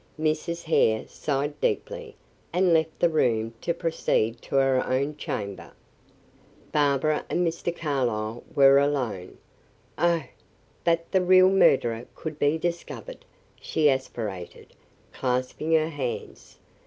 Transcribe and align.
Mrs. 0.19 0.63
Hare 0.63 1.07
sighed 1.07 1.61
deeply, 1.61 2.15
and 2.51 2.73
left 2.73 2.97
the 2.99 3.07
room 3.07 3.53
to 3.61 3.71
proceed 3.71 4.41
to 4.41 4.55
her 4.55 4.83
own 4.83 5.15
chamber. 5.15 5.73
Barbara 6.71 7.23
and 7.29 7.45
Mr. 7.47 7.75
Carlyle 7.77 8.43
were 8.55 8.79
alone. 8.79 9.37
"Oh, 9.99 10.23
that 10.85 11.11
the 11.11 11.21
real 11.21 11.51
murderer 11.51 12.07
could 12.15 12.39
be 12.39 12.57
discovered!" 12.57 13.23
she 13.59 13.91
aspirated, 13.91 14.73
clasping 15.13 15.73
her 15.73 15.89
hands. 15.89 16.57